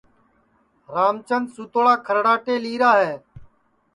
[0.93, 3.13] رام چند سُوتوڑا کھرڑاٹے لیرا ہے